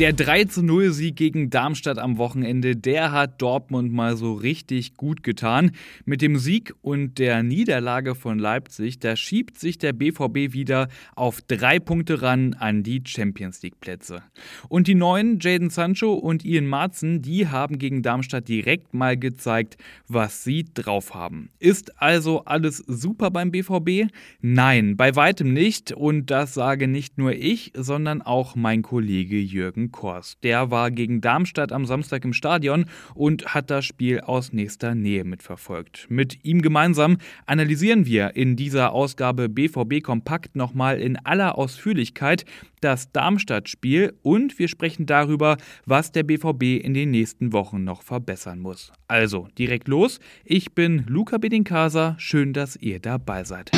[0.00, 4.96] Der 3 zu 0 Sieg gegen Darmstadt am Wochenende, der hat Dortmund mal so richtig
[4.96, 5.70] gut getan.
[6.04, 11.42] Mit dem Sieg und der Niederlage von Leipzig, da schiebt sich der BVB wieder auf
[11.42, 14.24] drei Punkte ran an die Champions League Plätze.
[14.68, 19.76] Und die neuen Jaden Sancho und Ian Marzen, die haben gegen Darmstadt direkt mal gezeigt,
[20.08, 21.50] was sie drauf haben.
[21.60, 24.12] Ist also alles super beim BVB?
[24.40, 25.92] Nein, bei weitem nicht.
[25.92, 30.36] Und das sage nicht nur ich, sondern auch mein Kollege Jürgen Kors.
[30.42, 35.24] Der war gegen Darmstadt am Samstag im Stadion und hat das Spiel aus nächster Nähe
[35.24, 36.06] mitverfolgt.
[36.10, 42.44] Mit ihm gemeinsam analysieren wir in dieser Ausgabe BVB Kompakt nochmal in aller Ausführlichkeit
[42.80, 48.58] das Darmstadt-Spiel und wir sprechen darüber, was der BVB in den nächsten Wochen noch verbessern
[48.58, 48.92] muss.
[49.06, 50.18] Also direkt los.
[50.44, 52.16] Ich bin Luca Bedinkasa.
[52.18, 53.70] Schön, dass ihr dabei seid.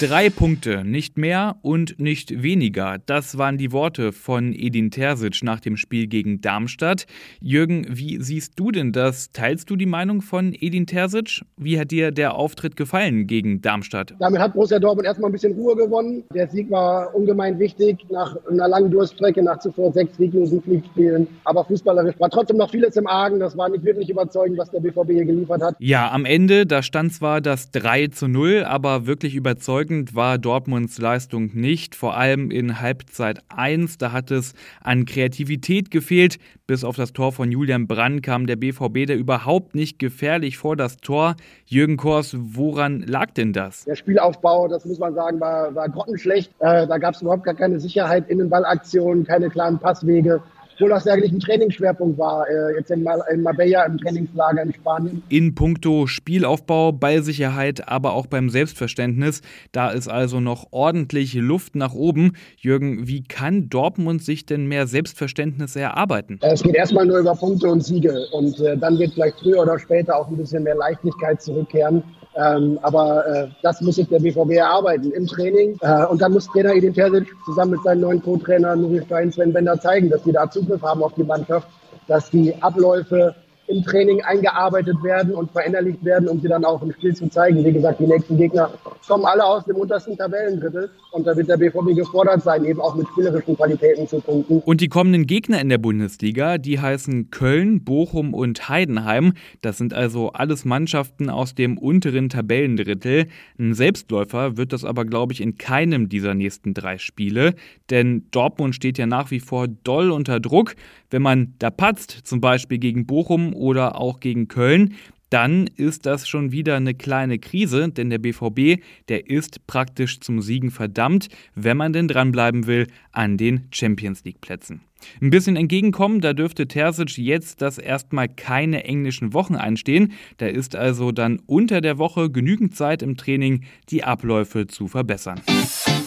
[0.00, 2.96] Drei Punkte, nicht mehr und nicht weniger.
[3.06, 7.06] Das waren die Worte von Edin Terzic nach dem Spiel gegen Darmstadt.
[7.40, 9.30] Jürgen, wie siehst du denn das?
[9.30, 11.42] Teilst du die Meinung von Edin Terzic?
[11.56, 14.14] Wie hat dir der Auftritt gefallen gegen Darmstadt?
[14.18, 16.24] Damit hat Borussia Dortmund erstmal ein bisschen Ruhe gewonnen.
[16.34, 21.28] Der Sieg war ungemein wichtig nach einer langen Durststrecke, nach zuvor sechs sieglosen Pflichtspielen.
[21.44, 23.38] Aber fußballerisch war trotzdem noch vieles im Argen.
[23.38, 25.76] Das war nicht wirklich überzeugend, was der BVB hier geliefert hat.
[25.78, 30.38] Ja, am Ende, da stand zwar das 3 zu 0, aber wirklich überzeugend überzeugend war
[30.38, 33.98] Dortmunds Leistung nicht, vor allem in Halbzeit 1.
[33.98, 36.38] Da hat es an Kreativität gefehlt.
[36.66, 40.76] Bis auf das Tor von Julian Brandt kam der BVB da überhaupt nicht gefährlich vor
[40.76, 41.36] das Tor.
[41.66, 43.84] Jürgen Kors, woran lag denn das?
[43.84, 46.50] Der Spielaufbau, das muss man sagen, war, war grottenschlecht.
[46.60, 50.42] Äh, da gab es überhaupt gar keine Sicherheit, in den Ballaktionen, keine klaren Passwege
[50.74, 55.22] obwohl das eigentlich ein Trainingsschwerpunkt war, äh, jetzt in, in Marbella im Trainingslager in Spanien.
[55.28, 59.40] In puncto Spielaufbau, Ballsicherheit, aber auch beim Selbstverständnis,
[59.72, 62.32] da ist also noch ordentlich Luft nach oben.
[62.56, 66.38] Jürgen, wie kann Dortmund sich denn mehr Selbstverständnis erarbeiten?
[66.42, 69.78] Es geht erstmal nur über Punkte und Siege und äh, dann wird vielleicht früher oder
[69.78, 72.02] später auch ein bisschen mehr Leichtigkeit zurückkehren.
[72.36, 75.78] Ähm, aber äh, das muss sich der BVB erarbeiten im Training.
[75.82, 79.52] Äh, und dann muss Trainer Edin Terzic zusammen mit seinen neuen Co-Trainer Nuri Stein, Sven
[79.52, 81.68] Bender zeigen, dass die da Zugriff haben auf die Mannschaft,
[82.08, 83.34] dass die Abläufe
[83.66, 87.64] im Training eingearbeitet werden und verinnerlicht werden, um sie dann auch im Spiel zu zeigen.
[87.64, 88.70] Wie gesagt, die nächsten Gegner
[89.06, 92.94] kommen alle aus dem untersten Tabellendrittel und da wird der BVB gefordert sein, eben auch
[92.94, 94.60] mit spielerischen Qualitäten zu punkten.
[94.64, 99.32] Und die kommenden Gegner in der Bundesliga, die heißen Köln, Bochum und Heidenheim.
[99.62, 103.26] Das sind also alles Mannschaften aus dem unteren Tabellendrittel.
[103.58, 107.54] Ein Selbstläufer wird das aber, glaube ich, in keinem dieser nächsten drei Spiele,
[107.90, 110.74] denn Dortmund steht ja nach wie vor doll unter Druck.
[111.10, 114.94] Wenn man da patzt, zum Beispiel gegen Bochum oder auch gegen Köln,
[115.30, 120.40] dann ist das schon wieder eine kleine Krise, denn der BVB, der ist praktisch zum
[120.40, 124.82] Siegen verdammt, wenn man denn dranbleiben will an den Champions League Plätzen.
[125.20, 130.12] Ein bisschen entgegenkommen, da dürfte Terzic jetzt, dass erstmal keine englischen Wochen einstehen.
[130.36, 135.40] Da ist also dann unter der Woche genügend Zeit im Training, die Abläufe zu verbessern.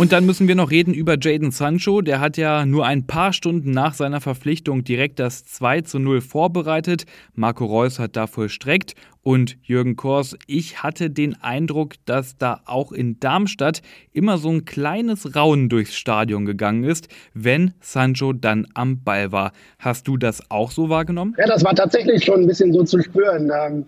[0.00, 2.00] Und dann müssen wir noch reden über Jaden Sancho.
[2.00, 6.22] Der hat ja nur ein paar Stunden nach seiner Verpflichtung direkt das 2 zu 0
[6.22, 7.04] vorbereitet.
[7.34, 8.94] Marco Reus hat da vollstreckt.
[9.20, 14.64] Und Jürgen Kors, ich hatte den Eindruck, dass da auch in Darmstadt immer so ein
[14.64, 19.52] kleines Raunen durchs Stadion gegangen ist, wenn Sancho dann am Ball war.
[19.78, 21.34] Hast du das auch so wahrgenommen?
[21.36, 23.52] Ja, das war tatsächlich schon ein bisschen so zu spüren.
[23.54, 23.84] Ähm,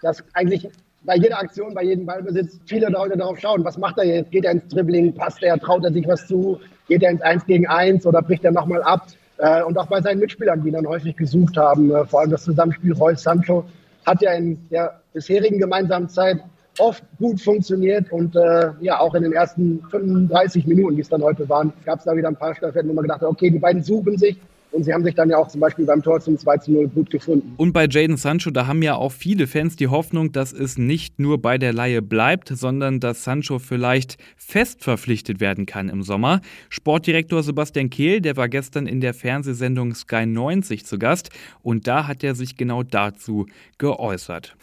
[0.00, 0.68] dass eigentlich
[1.06, 4.30] bei jeder Aktion, bei jedem Ballbesitz viele Leute darauf schauen, was macht er jetzt?
[4.32, 6.58] Geht er ins Dribbling, passt er, traut er sich was zu,
[6.88, 9.06] geht er ins 1 gegen 1 oder bricht er nochmal ab?
[9.38, 12.44] Äh, und auch bei seinen Mitspielern, die dann häufig gesucht haben, äh, vor allem das
[12.44, 13.64] Zusammenspiel Reus-Sancho,
[14.04, 16.38] hat ja in der bisherigen gemeinsamen Zeit
[16.78, 21.22] oft gut funktioniert und äh, ja, auch in den ersten 35 Minuten, die es dann
[21.22, 23.58] heute waren, gab es da wieder ein paar Staffetten, wo man gedacht hat, okay, die
[23.58, 24.38] beiden suchen sich,
[24.76, 26.88] und sie haben sich dann ja auch zum Beispiel beim Tor zum 2 zu 0
[26.88, 27.54] gut gefunden.
[27.56, 31.18] Und bei Jaden Sancho, da haben ja auch viele Fans die Hoffnung, dass es nicht
[31.18, 36.42] nur bei der Laie bleibt, sondern dass Sancho vielleicht fest verpflichtet werden kann im Sommer.
[36.68, 41.30] Sportdirektor Sebastian Kehl, der war gestern in der Fernsehsendung Sky 90 zu Gast
[41.62, 43.46] und da hat er sich genau dazu
[43.78, 44.54] geäußert.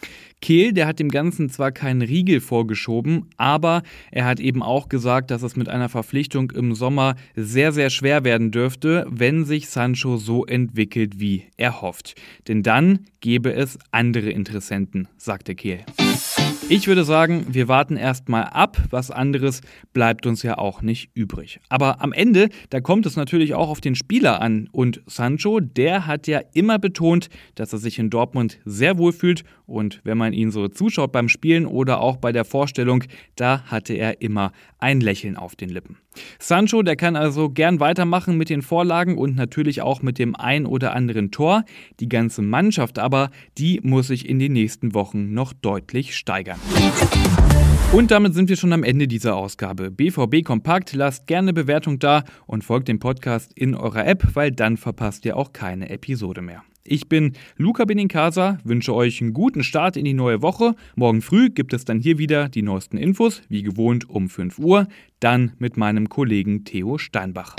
[0.44, 5.30] Kehl, der hat dem Ganzen zwar keinen Riegel vorgeschoben, aber er hat eben auch gesagt,
[5.30, 10.03] dass es mit einer Verpflichtung im Sommer sehr, sehr schwer werden dürfte, wenn sich Sancho
[10.04, 12.14] so entwickelt, wie er hofft.
[12.48, 15.84] Denn dann gäbe es andere Interessenten, sagte Kehl.
[16.70, 18.78] Ich würde sagen, wir warten erstmal ab.
[18.88, 19.60] Was anderes
[19.92, 21.60] bleibt uns ja auch nicht übrig.
[21.68, 24.70] Aber am Ende, da kommt es natürlich auch auf den Spieler an.
[24.72, 29.44] Und Sancho, der hat ja immer betont, dass er sich in Dortmund sehr wohl fühlt.
[29.66, 33.04] Und wenn man ihn so zuschaut beim Spielen oder auch bei der Vorstellung,
[33.36, 35.98] da hatte er immer ein Lächeln auf den Lippen.
[36.38, 40.66] Sancho, der kann also gern weitermachen mit den Vorlagen und natürlich auch mit dem ein
[40.66, 41.64] oder anderen Tor.
[42.00, 46.53] Die ganze Mannschaft aber, die muss sich in den nächsten Wochen noch deutlich steigern.
[47.92, 49.90] Und damit sind wir schon am Ende dieser Ausgabe.
[49.90, 54.76] BVB Kompakt, lasst gerne Bewertung da und folgt dem Podcast in eurer App, weil dann
[54.76, 56.64] verpasst ihr auch keine Episode mehr.
[56.86, 60.74] Ich bin Luca Benincasa, wünsche euch einen guten Start in die neue Woche.
[60.96, 64.88] Morgen früh gibt es dann hier wieder die neuesten Infos, wie gewohnt um 5 Uhr,
[65.18, 67.56] dann mit meinem Kollegen Theo Steinbach.